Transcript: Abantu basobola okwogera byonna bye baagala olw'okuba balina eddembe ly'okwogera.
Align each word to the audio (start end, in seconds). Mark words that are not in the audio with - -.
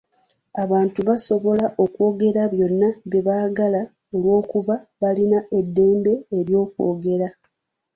Abantu 0.63 0.99
basobola 1.09 1.65
okwogera 1.83 2.41
byonna 2.53 2.89
bye 3.07 3.21
baagala 3.27 3.81
olw'okuba 4.15 4.75
balina 5.01 5.39
eddembe 5.59 6.13
ly'okwogera. 6.47 7.27